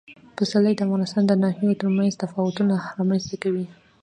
[0.35, 3.65] پسرلی د افغانستان د ناحیو ترمنځ تفاوتونه رامنځ ته کوي.